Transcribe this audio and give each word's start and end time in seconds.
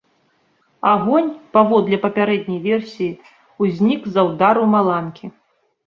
Агонь, 0.91 1.27
паводле 1.59 1.97
папярэдняй 2.07 2.59
версіі, 2.67 3.17
узнік 3.67 4.01
з-за 4.13 4.21
ўдару 4.33 4.63
маланкі. 4.77 5.37